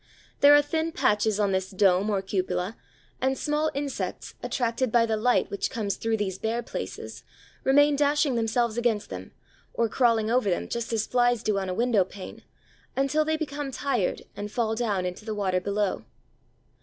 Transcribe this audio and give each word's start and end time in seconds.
There 0.39 0.55
are 0.55 0.63
thin 0.63 0.93
patches 0.93 1.39
on 1.39 1.51
this 1.51 1.69
dome 1.69 2.09
or 2.09 2.23
cupola, 2.23 2.75
and 3.21 3.37
small 3.37 3.69
insects, 3.75 4.33
attracted 4.41 4.91
by 4.91 5.05
the 5.05 5.15
light 5.15 5.51
which 5.51 5.69
comes 5.69 5.95
through 5.95 6.17
these 6.17 6.39
bare 6.39 6.63
places, 6.63 7.21
remain 7.63 7.97
dashing 7.97 8.33
themselves 8.33 8.79
against 8.79 9.11
them 9.11 9.29
or 9.75 9.87
crawling 9.87 10.31
over 10.31 10.49
them 10.49 10.67
just 10.67 10.91
as 10.91 11.05
flies 11.05 11.43
do 11.43 11.59
on 11.59 11.69
a 11.69 11.73
window 11.75 12.03
pane, 12.03 12.41
until 12.97 13.23
they 13.23 13.37
become 13.37 13.69
tired 13.69 14.23
and 14.35 14.51
fall 14.51 14.73
down 14.73 15.05
into 15.05 15.23
the 15.23 15.35
water 15.35 15.59
below. 15.59 16.03